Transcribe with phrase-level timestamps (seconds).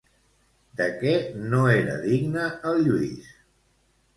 [0.79, 1.13] De què
[1.51, 3.29] no era digne el Lluís?